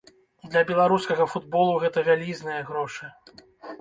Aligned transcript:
Для 0.53 0.61
беларускага 0.69 1.27
футболу 1.35 1.77
гэта 1.85 2.05
вялізныя 2.09 2.61
грошы. 2.71 3.05